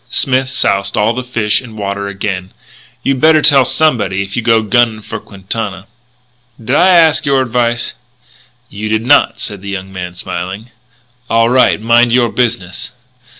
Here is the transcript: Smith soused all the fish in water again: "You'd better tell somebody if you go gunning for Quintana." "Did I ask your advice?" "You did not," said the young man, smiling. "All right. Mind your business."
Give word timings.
Smith 0.09 0.49
soused 0.49 0.97
all 0.97 1.13
the 1.13 1.23
fish 1.23 1.61
in 1.61 1.77
water 1.77 2.07
again: 2.07 2.49
"You'd 3.03 3.21
better 3.21 3.43
tell 3.43 3.65
somebody 3.65 4.23
if 4.23 4.35
you 4.35 4.41
go 4.41 4.63
gunning 4.63 5.03
for 5.03 5.19
Quintana." 5.19 5.85
"Did 6.57 6.75
I 6.75 6.87
ask 6.87 7.23
your 7.23 7.39
advice?" 7.39 7.93
"You 8.67 8.89
did 8.89 9.03
not," 9.05 9.39
said 9.39 9.61
the 9.61 9.69
young 9.69 9.93
man, 9.93 10.15
smiling. 10.15 10.71
"All 11.29 11.49
right. 11.51 11.79
Mind 11.79 12.11
your 12.11 12.29
business." 12.31 12.93